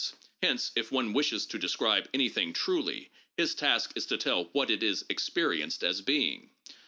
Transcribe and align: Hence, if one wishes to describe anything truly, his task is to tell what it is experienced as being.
Hence, 0.41 0.71
if 0.75 0.91
one 0.91 1.13
wishes 1.13 1.45
to 1.45 1.59
describe 1.59 2.09
anything 2.11 2.53
truly, 2.53 3.11
his 3.37 3.53
task 3.53 3.91
is 3.95 4.07
to 4.07 4.17
tell 4.17 4.45
what 4.45 4.71
it 4.71 4.81
is 4.81 5.05
experienced 5.11 5.83
as 5.83 6.01
being. 6.01 6.49